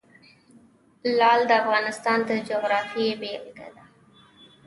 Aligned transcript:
لعل 1.17 1.41
د 1.47 1.51
افغانستان 1.61 2.19
د 2.27 2.31
جغرافیې 2.49 3.09
بېلګه 3.21 3.67
ده. 3.75 3.83